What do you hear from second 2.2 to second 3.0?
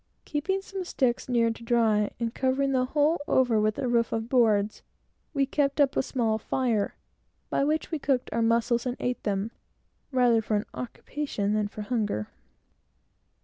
covering the